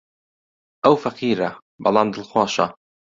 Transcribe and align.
ئەو 0.83 0.95
فەقیرە، 1.03 1.49
بەڵام 1.83 2.07
دڵخۆشە. 2.13 2.65